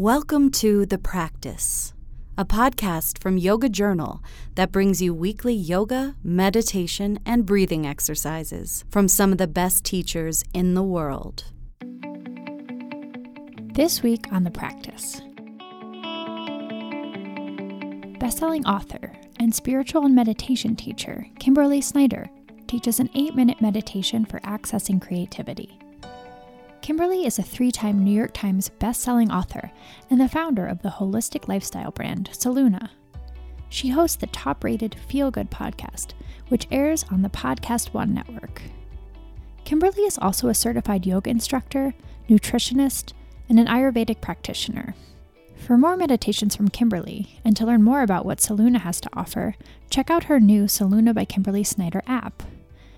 Welcome 0.00 0.52
to 0.52 0.86
The 0.86 0.96
Practice, 0.96 1.92
a 2.38 2.44
podcast 2.44 3.20
from 3.20 3.36
Yoga 3.36 3.68
Journal 3.68 4.22
that 4.54 4.70
brings 4.70 5.02
you 5.02 5.12
weekly 5.12 5.54
yoga, 5.54 6.14
meditation, 6.22 7.18
and 7.26 7.44
breathing 7.44 7.84
exercises 7.84 8.84
from 8.92 9.08
some 9.08 9.32
of 9.32 9.38
the 9.38 9.48
best 9.48 9.84
teachers 9.84 10.44
in 10.54 10.74
the 10.74 10.84
world. 10.84 11.46
This 13.74 14.00
week 14.00 14.26
on 14.30 14.44
The 14.44 14.52
Practice. 14.52 15.20
Bestselling 18.20 18.66
author 18.66 19.12
and 19.40 19.52
spiritual 19.52 20.04
and 20.04 20.14
meditation 20.14 20.76
teacher 20.76 21.26
Kimberly 21.40 21.80
Snyder 21.80 22.30
teaches 22.68 23.00
an 23.00 23.10
eight 23.16 23.34
minute 23.34 23.60
meditation 23.60 24.24
for 24.24 24.38
accessing 24.40 25.02
creativity. 25.02 25.76
Kimberly 26.88 27.26
is 27.26 27.38
a 27.38 27.42
three 27.42 27.70
time 27.70 28.02
New 28.02 28.16
York 28.16 28.32
Times 28.32 28.70
bestselling 28.80 29.30
author 29.30 29.70
and 30.08 30.18
the 30.18 30.26
founder 30.26 30.66
of 30.66 30.80
the 30.80 30.88
holistic 30.88 31.46
lifestyle 31.46 31.90
brand 31.90 32.30
Solluna. 32.32 32.88
She 33.68 33.90
hosts 33.90 34.16
the 34.16 34.26
top 34.28 34.64
rated 34.64 34.96
Feel 35.06 35.30
Good 35.30 35.50
podcast, 35.50 36.12
which 36.48 36.66
airs 36.70 37.04
on 37.10 37.20
the 37.20 37.28
Podcast 37.28 37.92
One 37.92 38.14
network. 38.14 38.62
Kimberly 39.66 40.04
is 40.04 40.16
also 40.16 40.48
a 40.48 40.54
certified 40.54 41.04
yoga 41.04 41.28
instructor, 41.28 41.92
nutritionist, 42.26 43.12
and 43.50 43.60
an 43.60 43.66
Ayurvedic 43.66 44.22
practitioner. 44.22 44.94
For 45.56 45.76
more 45.76 45.94
meditations 45.94 46.56
from 46.56 46.68
Kimberly 46.68 47.38
and 47.44 47.54
to 47.58 47.66
learn 47.66 47.82
more 47.82 48.00
about 48.00 48.24
what 48.24 48.38
Solluna 48.38 48.80
has 48.80 48.98
to 49.02 49.10
offer, 49.12 49.56
check 49.90 50.08
out 50.10 50.24
her 50.24 50.40
new 50.40 50.64
Solluna 50.64 51.14
by 51.14 51.26
Kimberly 51.26 51.64
Snyder 51.64 52.02
app. 52.06 52.44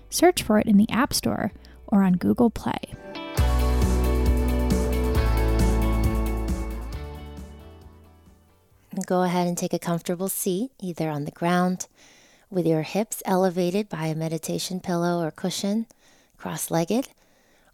Search 0.09 0.43
for 0.43 0.59
it 0.59 0.67
in 0.67 0.77
the 0.77 0.89
App 0.89 1.13
Store 1.13 1.51
or 1.87 2.03
on 2.03 2.13
Google 2.13 2.49
Play. 2.49 2.95
Go 9.05 9.23
ahead 9.23 9.47
and 9.47 9.57
take 9.57 9.73
a 9.73 9.79
comfortable 9.79 10.29
seat, 10.29 10.71
either 10.79 11.09
on 11.09 11.25
the 11.25 11.31
ground 11.31 11.87
with 12.51 12.67
your 12.67 12.81
hips 12.81 13.23
elevated 13.25 13.87
by 13.87 14.07
a 14.07 14.15
meditation 14.15 14.81
pillow 14.81 15.23
or 15.23 15.31
cushion, 15.31 15.87
cross 16.37 16.69
legged, 16.69 17.07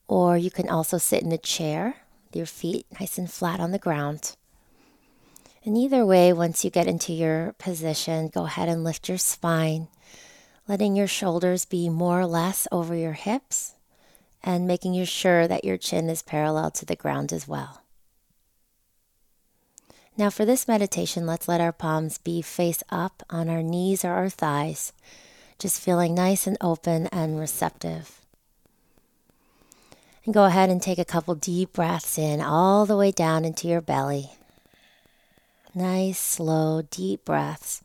or 0.07 0.37
you 0.37 0.51
can 0.51 0.69
also 0.69 0.97
sit 0.97 1.23
in 1.23 1.31
a 1.31 1.37
chair 1.37 1.97
with 2.25 2.35
your 2.35 2.45
feet 2.45 2.85
nice 2.99 3.17
and 3.17 3.31
flat 3.31 3.59
on 3.59 3.71
the 3.71 3.79
ground. 3.79 4.35
And 5.65 5.75
either 5.75 6.05
way, 6.05 6.31
once 6.31 6.63
you 6.63 6.69
get 6.69 6.87
into 6.87 7.11
your 7.11 7.53
position, 7.57 8.29
go 8.29 8.45
ahead 8.45 8.69
and 8.69 8.83
lift 8.83 9.09
your 9.09 9.17
spine, 9.17 9.87
letting 10.67 10.95
your 10.95 11.07
shoulders 11.07 11.65
be 11.65 11.89
more 11.89 12.21
or 12.21 12.27
less 12.27 12.67
over 12.71 12.95
your 12.95 13.13
hips, 13.13 13.73
and 14.43 14.67
making 14.67 15.03
sure 15.05 15.47
that 15.47 15.65
your 15.65 15.77
chin 15.77 16.09
is 16.09 16.21
parallel 16.21 16.71
to 16.71 16.85
the 16.85 16.95
ground 16.95 17.33
as 17.33 17.47
well. 17.47 17.81
Now, 20.17 20.31
for 20.31 20.45
this 20.45 20.67
meditation, 20.67 21.27
let's 21.27 21.47
let 21.47 21.61
our 21.61 21.71
palms 21.71 22.17
be 22.17 22.41
face 22.41 22.81
up 22.89 23.21
on 23.29 23.49
our 23.49 23.61
knees 23.61 24.03
or 24.03 24.13
our 24.13 24.29
thighs, 24.29 24.91
just 25.59 25.79
feeling 25.79 26.15
nice 26.15 26.47
and 26.47 26.57
open 26.59 27.05
and 27.07 27.39
receptive. 27.39 28.19
And 30.25 30.33
go 30.33 30.45
ahead 30.45 30.71
and 30.71 30.81
take 30.81 30.97
a 30.97 31.05
couple 31.05 31.35
deep 31.35 31.71
breaths 31.71 32.17
in 32.17 32.41
all 32.41 32.87
the 32.87 32.97
way 32.97 33.11
down 33.11 33.45
into 33.45 33.67
your 33.67 33.79
belly. 33.79 34.31
Nice, 35.75 36.17
slow, 36.17 36.81
deep 36.89 37.23
breaths. 37.23 37.83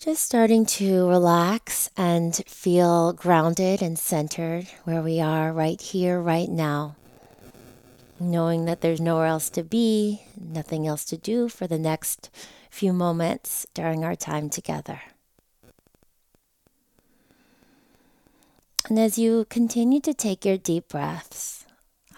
Just 0.00 0.24
starting 0.24 0.66
to 0.66 1.08
relax 1.08 1.90
and 1.96 2.34
feel 2.48 3.12
grounded 3.12 3.82
and 3.82 3.96
centered 3.96 4.66
where 4.82 5.00
we 5.00 5.20
are 5.20 5.52
right 5.52 5.80
here, 5.80 6.20
right 6.20 6.48
now 6.48 6.96
knowing 8.20 8.64
that 8.64 8.80
there's 8.80 9.00
nowhere 9.00 9.26
else 9.26 9.50
to 9.50 9.62
be, 9.62 10.22
nothing 10.36 10.86
else 10.86 11.04
to 11.06 11.16
do 11.16 11.48
for 11.48 11.66
the 11.66 11.78
next 11.78 12.30
few 12.70 12.92
moments 12.92 13.66
during 13.74 14.04
our 14.04 14.16
time 14.16 14.50
together. 14.50 15.00
And 18.88 18.98
as 18.98 19.18
you 19.18 19.46
continue 19.50 20.00
to 20.00 20.14
take 20.14 20.44
your 20.44 20.56
deep 20.56 20.88
breaths, 20.88 21.66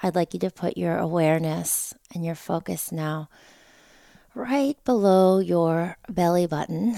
I'd 0.02 0.14
like 0.14 0.32
you 0.32 0.40
to 0.40 0.50
put 0.50 0.78
your 0.78 0.98
awareness 0.98 1.92
and 2.14 2.24
your 2.24 2.34
focus 2.34 2.92
now 2.92 3.28
right 4.34 4.82
below 4.84 5.40
your 5.40 5.96
belly 6.08 6.46
button 6.46 6.96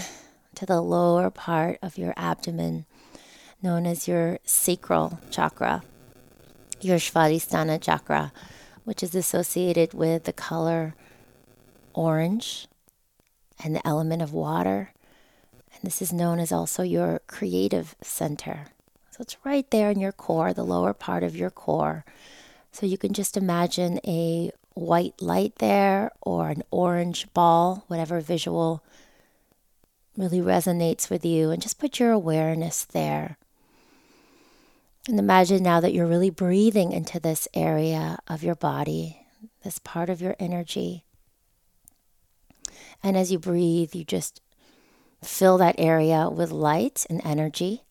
to 0.54 0.66
the 0.66 0.80
lower 0.80 1.30
part 1.30 1.78
of 1.82 1.96
your 1.96 2.12
abdomen, 2.16 2.84
known 3.62 3.86
as 3.86 4.06
your 4.06 4.38
sacral 4.44 5.18
chakra, 5.30 5.82
your 6.80 6.98
Svadhisthana 6.98 7.80
chakra 7.80 8.32
which 8.84 9.02
is 9.02 9.14
associated 9.14 9.94
with 9.94 10.24
the 10.24 10.32
color 10.32 10.94
orange 11.94 12.66
and 13.62 13.74
the 13.74 13.86
element 13.86 14.22
of 14.22 14.32
water. 14.32 14.92
And 15.74 15.82
this 15.82 16.02
is 16.02 16.12
known 16.12 16.38
as 16.38 16.52
also 16.52 16.82
your 16.82 17.20
creative 17.26 17.94
center. 18.02 18.66
So 19.10 19.18
it's 19.20 19.36
right 19.44 19.70
there 19.70 19.90
in 19.90 20.00
your 20.00 20.12
core, 20.12 20.52
the 20.52 20.64
lower 20.64 20.94
part 20.94 21.22
of 21.22 21.36
your 21.36 21.50
core. 21.50 22.04
So 22.72 22.86
you 22.86 22.96
can 22.96 23.12
just 23.12 23.36
imagine 23.36 24.00
a 24.06 24.50
white 24.74 25.20
light 25.20 25.56
there 25.56 26.10
or 26.22 26.48
an 26.48 26.62
orange 26.70 27.32
ball, 27.34 27.84
whatever 27.88 28.20
visual 28.20 28.82
really 30.16 30.40
resonates 30.40 31.10
with 31.10 31.24
you, 31.24 31.50
and 31.50 31.60
just 31.62 31.78
put 31.78 31.98
your 31.98 32.10
awareness 32.10 32.84
there. 32.84 33.36
And 35.08 35.18
imagine 35.18 35.62
now 35.62 35.80
that 35.80 35.92
you're 35.92 36.06
really 36.06 36.30
breathing 36.30 36.92
into 36.92 37.18
this 37.18 37.48
area 37.54 38.18
of 38.28 38.44
your 38.44 38.54
body, 38.54 39.26
this 39.64 39.80
part 39.80 40.08
of 40.08 40.22
your 40.22 40.36
energy. 40.38 41.04
And 43.02 43.16
as 43.16 43.32
you 43.32 43.38
breathe, 43.40 43.94
you 43.96 44.04
just 44.04 44.40
fill 45.22 45.58
that 45.58 45.74
area 45.76 46.30
with 46.30 46.52
light 46.52 47.04
and 47.10 47.20
energy. 47.24 47.82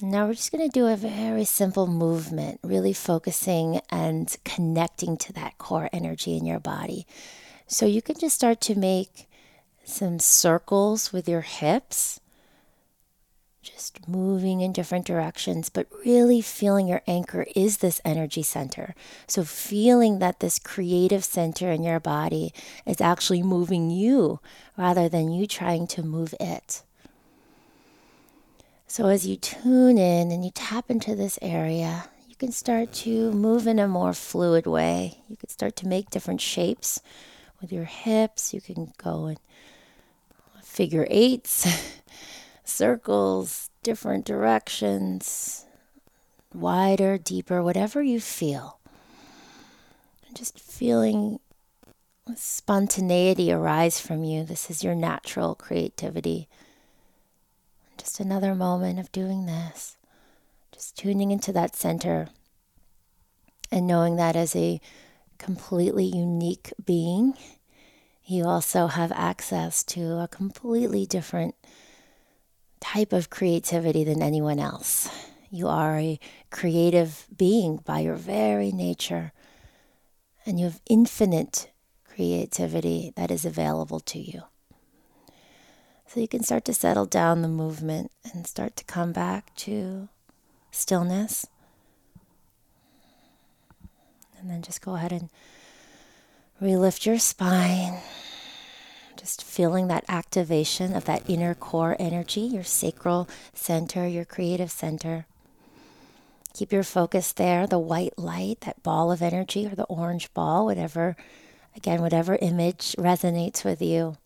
Now 0.00 0.26
we're 0.26 0.34
just 0.34 0.52
going 0.52 0.68
to 0.68 0.72
do 0.72 0.86
a 0.86 0.96
very 0.96 1.44
simple 1.44 1.86
movement, 1.86 2.60
really 2.62 2.92
focusing 2.92 3.80
and 3.90 4.34
connecting 4.44 5.16
to 5.18 5.32
that 5.34 5.56
core 5.58 5.88
energy 5.92 6.36
in 6.36 6.44
your 6.44 6.60
body. 6.60 7.06
So 7.66 7.84
you 7.86 8.00
can 8.00 8.18
just 8.18 8.34
start 8.34 8.60
to 8.62 8.74
make 8.74 9.26
some 9.84 10.18
circles 10.18 11.12
with 11.12 11.28
your 11.28 11.40
hips 11.42 12.20
just 13.66 14.06
moving 14.08 14.60
in 14.60 14.72
different 14.72 15.06
directions, 15.06 15.68
but 15.68 15.88
really 16.04 16.40
feeling 16.40 16.86
your 16.86 17.02
anchor 17.06 17.46
is 17.56 17.78
this 17.78 18.00
energy 18.04 18.42
center. 18.42 18.94
So, 19.26 19.42
feeling 19.42 20.20
that 20.20 20.40
this 20.40 20.58
creative 20.58 21.24
center 21.24 21.70
in 21.72 21.82
your 21.82 21.98
body 21.98 22.54
is 22.86 23.00
actually 23.00 23.42
moving 23.42 23.90
you 23.90 24.40
rather 24.78 25.08
than 25.08 25.32
you 25.32 25.46
trying 25.46 25.86
to 25.88 26.02
move 26.02 26.34
it. 26.38 26.82
So, 28.86 29.08
as 29.08 29.26
you 29.26 29.36
tune 29.36 29.98
in 29.98 30.30
and 30.30 30.44
you 30.44 30.52
tap 30.54 30.90
into 30.90 31.16
this 31.16 31.38
area, 31.42 32.08
you 32.28 32.36
can 32.36 32.52
start 32.52 32.92
to 33.04 33.32
move 33.32 33.66
in 33.66 33.78
a 33.80 33.88
more 33.88 34.12
fluid 34.12 34.66
way. 34.66 35.18
You 35.28 35.36
can 35.36 35.48
start 35.48 35.74
to 35.76 35.88
make 35.88 36.10
different 36.10 36.40
shapes 36.40 37.00
with 37.60 37.72
your 37.72 37.84
hips. 37.84 38.54
You 38.54 38.60
can 38.60 38.92
go 38.96 39.26
in 39.26 39.38
figure 40.62 41.06
eights. 41.10 41.66
circles, 42.68 43.70
different 43.82 44.24
directions, 44.24 45.64
wider, 46.52 47.18
deeper, 47.18 47.62
whatever 47.62 48.02
you 48.02 48.20
feel. 48.20 48.78
Just 50.34 50.58
feeling 50.58 51.40
spontaneity 52.34 53.52
arise 53.52 54.00
from 54.00 54.24
you. 54.24 54.44
This 54.44 54.68
is 54.68 54.84
your 54.84 54.94
natural 54.94 55.54
creativity. 55.54 56.48
Just 57.96 58.20
another 58.20 58.54
moment 58.54 58.98
of 58.98 59.12
doing 59.12 59.46
this. 59.46 59.96
Just 60.72 60.96
tuning 60.96 61.30
into 61.30 61.52
that 61.52 61.74
center 61.74 62.28
and 63.72 63.86
knowing 63.86 64.16
that 64.16 64.36
as 64.36 64.54
a 64.54 64.80
completely 65.38 66.04
unique 66.04 66.72
being, 66.84 67.34
you 68.24 68.44
also 68.44 68.88
have 68.88 69.12
access 69.12 69.82
to 69.84 70.18
a 70.18 70.28
completely 70.28 71.06
different 71.06 71.54
type 72.80 73.12
of 73.12 73.30
creativity 73.30 74.04
than 74.04 74.22
anyone 74.22 74.58
else. 74.58 75.08
You 75.50 75.68
are 75.68 75.98
a 75.98 76.18
creative 76.50 77.26
being 77.36 77.76
by 77.78 78.00
your 78.00 78.16
very 78.16 78.72
nature, 78.72 79.32
and 80.44 80.58
you 80.58 80.66
have 80.66 80.80
infinite 80.88 81.70
creativity 82.04 83.12
that 83.16 83.30
is 83.30 83.44
available 83.44 84.00
to 84.00 84.18
you. 84.18 84.42
So 86.06 86.20
you 86.20 86.28
can 86.28 86.42
start 86.42 86.64
to 86.66 86.74
settle 86.74 87.06
down 87.06 87.42
the 87.42 87.48
movement 87.48 88.10
and 88.32 88.46
start 88.46 88.76
to 88.76 88.84
come 88.84 89.12
back 89.12 89.54
to 89.56 90.08
stillness. 90.70 91.46
And 94.38 94.50
then 94.50 94.62
just 94.62 94.82
go 94.82 94.94
ahead 94.94 95.12
and 95.12 95.30
relift 96.62 97.06
your 97.06 97.18
spine. 97.18 97.98
Just 99.16 99.42
feeling 99.42 99.88
that 99.88 100.04
activation 100.08 100.94
of 100.94 101.04
that 101.06 101.28
inner 101.28 101.54
core 101.54 101.96
energy, 101.98 102.42
your 102.42 102.64
sacral 102.64 103.28
center, 103.54 104.06
your 104.06 104.24
creative 104.24 104.70
center. 104.70 105.26
Keep 106.52 106.72
your 106.72 106.82
focus 106.82 107.32
there, 107.32 107.66
the 107.66 107.78
white 107.78 108.18
light, 108.18 108.60
that 108.62 108.82
ball 108.82 109.10
of 109.10 109.22
energy 109.22 109.66
or 109.66 109.74
the 109.74 109.84
orange 109.84 110.32
ball, 110.32 110.64
whatever, 110.64 111.16
again, 111.74 112.00
whatever 112.00 112.38
image 112.40 112.94
resonates 112.98 113.64
with 113.64 113.82
you. 113.82 114.16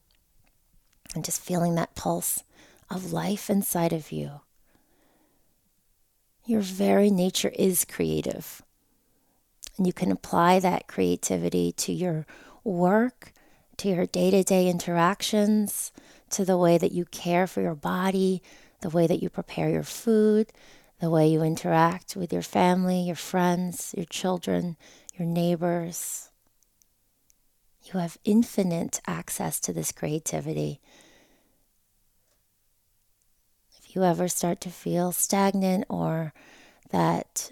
And 1.14 1.24
just 1.24 1.40
feeling 1.40 1.74
that 1.74 1.94
pulse 1.94 2.44
of 2.88 3.12
life 3.12 3.50
inside 3.50 3.92
of 3.92 4.12
you. 4.12 4.40
Your 6.44 6.60
very 6.60 7.10
nature 7.10 7.52
is 7.56 7.84
creative. 7.84 8.62
And 9.76 9.86
you 9.86 9.92
can 9.92 10.12
apply 10.12 10.60
that 10.60 10.86
creativity 10.86 11.72
to 11.72 11.92
your 11.92 12.26
work, 12.64 13.32
to 13.80 13.88
your 13.88 14.04
day 14.04 14.30
to 14.30 14.44
day 14.44 14.68
interactions, 14.68 15.90
to 16.28 16.44
the 16.44 16.58
way 16.58 16.76
that 16.76 16.92
you 16.92 17.06
care 17.06 17.46
for 17.46 17.62
your 17.62 17.74
body, 17.74 18.42
the 18.82 18.90
way 18.90 19.06
that 19.06 19.22
you 19.22 19.30
prepare 19.30 19.70
your 19.70 19.82
food, 19.82 20.52
the 21.00 21.08
way 21.08 21.26
you 21.26 21.42
interact 21.42 22.14
with 22.14 22.30
your 22.30 22.42
family, 22.42 23.00
your 23.00 23.16
friends, 23.16 23.94
your 23.96 24.04
children, 24.04 24.76
your 25.14 25.26
neighbors. 25.26 26.28
You 27.84 27.98
have 28.00 28.18
infinite 28.22 29.00
access 29.06 29.58
to 29.60 29.72
this 29.72 29.92
creativity. 29.92 30.78
If 33.78 33.96
you 33.96 34.04
ever 34.04 34.28
start 34.28 34.60
to 34.60 34.68
feel 34.68 35.10
stagnant 35.10 35.86
or 35.88 36.34
that 36.90 37.50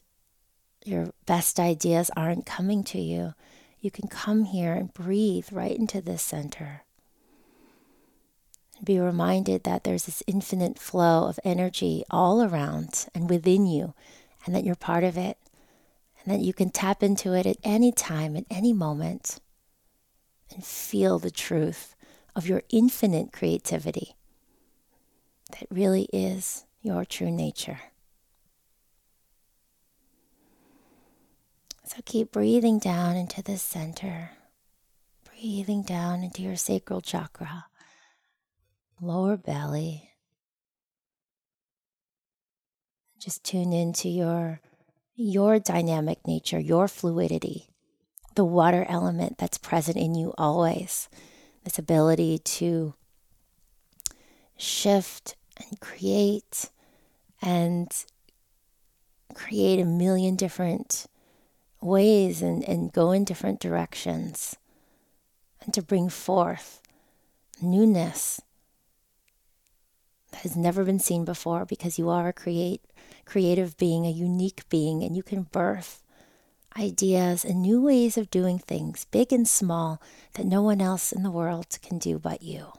your 0.84 1.14
best 1.24 1.58
ideas 1.58 2.10
aren't 2.14 2.44
coming 2.44 2.84
to 2.84 3.00
you, 3.00 3.32
you 3.80 3.90
can 3.90 4.08
come 4.08 4.44
here 4.44 4.74
and 4.74 4.92
breathe 4.92 5.46
right 5.52 5.76
into 5.76 6.00
this 6.00 6.22
center 6.22 6.82
be 8.82 8.98
reminded 8.98 9.64
that 9.64 9.84
there's 9.84 10.04
this 10.04 10.22
infinite 10.26 10.78
flow 10.78 11.28
of 11.28 11.40
energy 11.44 12.04
all 12.10 12.42
around 12.42 13.06
and 13.14 13.28
within 13.28 13.66
you, 13.66 13.94
and 14.44 14.54
that 14.54 14.64
you're 14.64 14.76
part 14.76 15.04
of 15.04 15.16
it, 15.16 15.38
and 16.22 16.32
that 16.32 16.44
you 16.44 16.52
can 16.52 16.70
tap 16.70 17.02
into 17.02 17.34
it 17.34 17.46
at 17.46 17.56
any 17.64 17.92
time, 17.92 18.36
at 18.36 18.44
any 18.50 18.72
moment, 18.72 19.40
and 20.54 20.64
feel 20.64 21.18
the 21.18 21.30
truth 21.30 21.94
of 22.36 22.48
your 22.48 22.62
infinite 22.70 23.32
creativity 23.32 24.14
that 25.52 25.66
really 25.70 26.08
is 26.12 26.64
your 26.82 27.04
true 27.04 27.30
nature. 27.30 27.80
So 31.88 32.02
keep 32.04 32.32
breathing 32.32 32.78
down 32.78 33.16
into 33.16 33.42
the 33.42 33.56
center, 33.56 34.32
breathing 35.24 35.82
down 35.82 36.22
into 36.22 36.42
your 36.42 36.56
sacral 36.56 37.00
chakra 37.00 37.64
lower 39.00 39.36
belly. 39.36 40.10
Just 43.18 43.42
tune 43.42 43.72
into 43.72 44.08
your 44.08 44.60
your 45.14 45.58
dynamic 45.58 46.26
nature, 46.26 46.60
your 46.60 46.86
fluidity, 46.86 47.70
the 48.34 48.44
water 48.44 48.86
element 48.88 49.38
that's 49.38 49.58
present 49.58 49.96
in 49.96 50.14
you 50.14 50.32
always. 50.38 51.08
This 51.64 51.78
ability 51.78 52.38
to 52.38 52.94
shift 54.56 55.36
and 55.56 55.80
create 55.80 56.70
and 57.40 57.90
create 59.34 59.80
a 59.80 59.84
million 59.84 60.36
different 60.36 61.06
ways 61.80 62.42
and, 62.42 62.66
and 62.68 62.92
go 62.92 63.12
in 63.12 63.24
different 63.24 63.60
directions 63.60 64.56
and 65.62 65.72
to 65.74 65.82
bring 65.82 66.08
forth 66.08 66.80
newness 67.60 68.40
that 70.30 70.42
has 70.42 70.56
never 70.56 70.84
been 70.84 70.98
seen 70.98 71.24
before 71.24 71.64
because 71.64 71.98
you 71.98 72.08
are 72.08 72.28
a 72.28 72.32
create, 72.32 72.82
creative 73.24 73.76
being, 73.76 74.06
a 74.06 74.10
unique 74.10 74.68
being, 74.68 75.02
and 75.02 75.16
you 75.16 75.22
can 75.22 75.42
birth 75.42 76.02
ideas 76.76 77.44
and 77.44 77.62
new 77.62 77.80
ways 77.80 78.18
of 78.18 78.30
doing 78.30 78.58
things, 78.58 79.06
big 79.10 79.32
and 79.32 79.48
small, 79.48 80.00
that 80.34 80.46
no 80.46 80.62
one 80.62 80.80
else 80.80 81.12
in 81.12 81.22
the 81.22 81.30
world 81.30 81.66
can 81.82 81.98
do 81.98 82.18
but 82.18 82.42
you. 82.42 82.72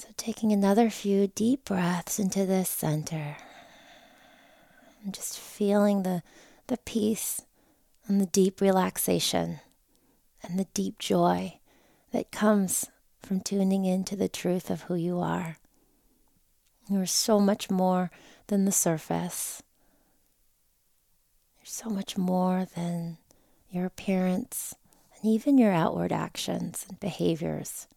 So, 0.00 0.08
taking 0.16 0.52
another 0.52 0.90
few 0.90 1.28
deep 1.28 1.64
breaths 1.64 2.18
into 2.18 2.44
this 2.44 2.68
center 2.68 3.36
and 5.04 5.12
just 5.12 5.38
feeling 5.38 6.02
the, 6.02 6.22
the 6.66 6.78
peace 6.78 7.42
and 8.06 8.20
the 8.20 8.26
deep 8.26 8.60
relaxation 8.60 9.60
and 10.42 10.58
the 10.58 10.66
deep 10.74 10.98
joy 10.98 11.58
that 12.12 12.32
comes 12.32 12.86
from 13.20 13.40
tuning 13.40 13.84
into 13.84 14.16
the 14.16 14.28
truth 14.28 14.70
of 14.70 14.82
who 14.82 14.94
you 14.94 15.20
are. 15.20 15.58
You're 16.88 17.06
so 17.06 17.40
much 17.40 17.70
more 17.70 18.10
than 18.48 18.64
the 18.64 18.72
surface. 18.72 19.62
You're 21.58 21.66
so 21.66 21.88
much 21.88 22.18
more 22.18 22.66
than 22.74 23.18
your 23.70 23.86
appearance 23.86 24.74
and 25.16 25.30
even 25.32 25.58
your 25.58 25.72
outward 25.72 26.12
actions 26.12 26.84
and 26.88 27.00
behaviors. 27.00 27.88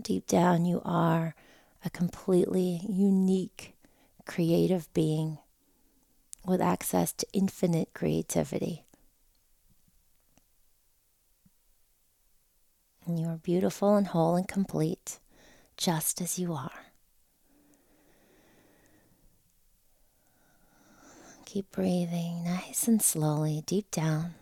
Deep 0.00 0.26
down, 0.26 0.64
you 0.64 0.80
are 0.84 1.34
a 1.84 1.90
completely 1.90 2.80
unique, 2.88 3.74
creative 4.24 4.92
being 4.94 5.38
with 6.48 6.60
access 6.60 7.12
to 7.12 7.26
infinite 7.32 7.92
creativity. 7.94 8.84
And 13.06 13.18
you 13.18 13.26
are 13.28 13.36
beautiful 13.36 13.96
and 13.96 14.06
whole 14.06 14.36
and 14.36 14.46
complete, 14.46 15.18
just 15.76 16.20
as 16.20 16.38
you 16.38 16.52
are. 16.52 16.86
Keep 21.46 21.70
breathing 21.70 22.44
nice 22.44 22.86
and 22.86 23.00
slowly, 23.00 23.62
deep 23.64 23.90
down. 23.90 24.34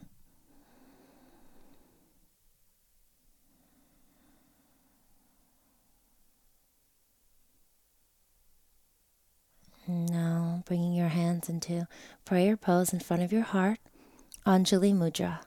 Now, 9.86 10.64
bringing 10.66 10.94
your 10.94 11.06
hands 11.46 11.64
into 11.64 11.86
prayer 12.24 12.56
pose 12.56 12.92
in 12.92 13.00
front 13.00 13.22
of 13.22 13.32
your 13.32 13.42
heart, 13.42 13.78
Anjali 14.46 14.94
Mudra. 14.94 15.40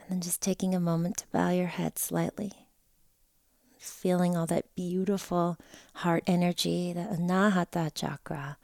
And 0.00 0.10
then 0.10 0.20
just 0.20 0.40
taking 0.40 0.74
a 0.74 0.80
moment 0.80 1.18
to 1.18 1.26
bow 1.32 1.50
your 1.50 1.68
head 1.68 1.98
slightly. 1.98 2.52
Feeling 3.78 4.36
all 4.36 4.46
that 4.46 4.74
beautiful 4.74 5.58
heart 5.96 6.24
energy, 6.26 6.92
the 6.92 7.00
Anahata 7.00 7.92
chakra, 7.94 8.56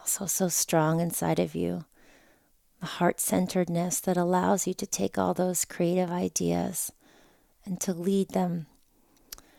also 0.00 0.26
so 0.26 0.48
strong 0.48 1.00
inside 1.00 1.38
of 1.38 1.54
you. 1.54 1.84
The 2.80 2.86
heart 2.86 3.20
centeredness 3.20 4.00
that 4.00 4.16
allows 4.16 4.66
you 4.66 4.74
to 4.74 4.86
take 4.86 5.18
all 5.18 5.34
those 5.34 5.64
creative 5.64 6.10
ideas 6.10 6.92
and 7.64 7.80
to 7.80 7.92
lead 7.92 8.30
them 8.30 8.66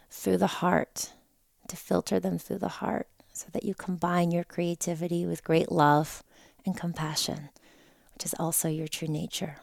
through 0.10 0.38
the 0.38 0.48
heart, 0.48 1.14
to 1.68 1.76
filter 1.76 2.20
them 2.20 2.40
through 2.40 2.60
the 2.60 2.80
heart, 2.80 3.08
so 3.40 3.48
that 3.54 3.64
you 3.64 3.74
combine 3.74 4.32
your 4.32 4.44
creativity 4.44 5.26
with 5.26 5.46
great 5.46 5.72
love 5.72 6.24
and 6.66 6.76
compassion, 6.76 7.48
which 8.14 8.26
is 8.26 8.36
also 8.38 8.68
your 8.68 8.90
true 8.90 9.08
nature. 9.08 9.56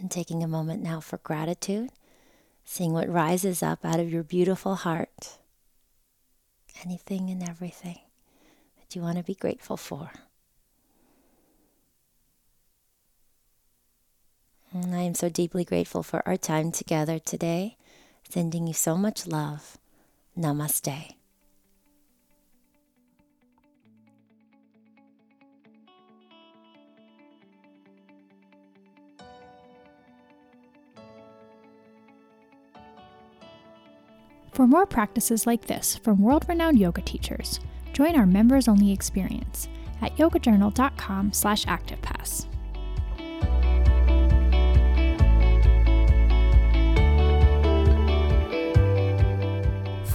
And 0.00 0.10
taking 0.10 0.42
a 0.42 0.48
moment 0.48 0.82
now 0.82 0.98
for 0.98 1.18
gratitude, 1.18 1.90
seeing 2.64 2.92
what 2.92 3.08
rises 3.08 3.62
up 3.62 3.84
out 3.84 4.00
of 4.00 4.10
your 4.10 4.24
beautiful 4.24 4.74
heart. 4.74 5.38
Anything 6.84 7.30
and 7.30 7.48
everything 7.48 8.00
that 8.80 8.96
you 8.96 9.02
want 9.02 9.18
to 9.18 9.22
be 9.22 9.36
grateful 9.36 9.76
for. 9.76 10.10
And 14.72 14.92
I 14.92 15.02
am 15.02 15.14
so 15.14 15.28
deeply 15.28 15.64
grateful 15.64 16.02
for 16.02 16.26
our 16.26 16.36
time 16.36 16.72
together 16.72 17.20
today. 17.20 17.76
Sending 18.28 18.66
you 18.66 18.74
so 18.74 18.96
much 18.96 19.28
love. 19.28 19.78
Namaste. 20.38 21.14
For 34.52 34.66
more 34.66 34.86
practices 34.86 35.46
like 35.46 35.66
this 35.66 35.96
from 35.96 36.22
world 36.22 36.46
renowned 36.48 36.78
yoga 36.78 37.02
teachers, 37.02 37.60
join 37.92 38.16
our 38.16 38.24
members 38.24 38.68
only 38.68 38.90
experience 38.90 39.68
at 40.00 40.16
yogajournal.com 40.16 41.32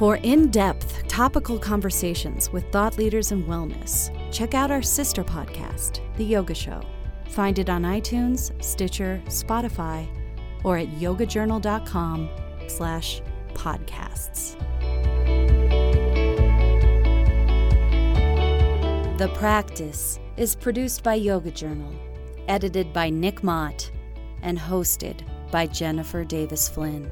For 0.02 0.16
in 0.16 0.50
depth 0.50 1.08
topical 1.08 1.60
conversations 1.60 2.52
with 2.52 2.68
thought 2.72 2.98
leaders 2.98 3.32
in 3.32 3.44
wellness, 3.44 4.10
check 4.34 4.56
out 4.56 4.72
our 4.72 4.82
sister 4.82 5.24
podcast, 5.24 6.00
The 6.18 6.24
Yoga 6.24 6.56
Show. 6.56 6.82
Find 7.28 7.60
it 7.60 7.70
on 7.70 7.84
iTunes, 7.84 8.52
Stitcher, 8.64 9.22
Spotify, 9.28 10.08
or 10.64 10.80
at 10.80 10.88
yogajournal.com 10.88 12.30
slash 12.66 13.22
podcasts. 13.54 14.58
The 19.20 19.28
Practice 19.36 20.20
is 20.36 20.56
produced 20.56 21.04
by 21.04 21.14
Yoga 21.14 21.52
Journal, 21.52 21.94
edited 22.48 22.92
by 22.92 23.12
Nick 23.12 23.44
Mott, 23.44 23.92
and 24.42 24.58
hosted 24.58 25.22
by 25.52 25.68
Jennifer 25.68 26.24
Davis 26.24 26.68
Flynn. 26.68 27.12